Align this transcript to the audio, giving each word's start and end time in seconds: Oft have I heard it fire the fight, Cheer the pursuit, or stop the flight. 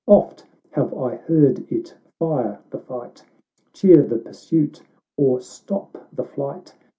Oft 0.07 0.47
have 0.71 0.95
I 0.95 1.17
heard 1.17 1.71
it 1.71 1.93
fire 2.17 2.59
the 2.71 2.79
fight, 2.79 3.23
Cheer 3.71 4.01
the 4.01 4.17
pursuit, 4.17 4.81
or 5.15 5.39
stop 5.41 5.95
the 6.11 6.23
flight. 6.25 6.73